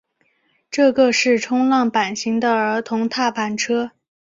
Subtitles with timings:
[0.71, 3.91] 这个是冲浪板型的儿童踏板车。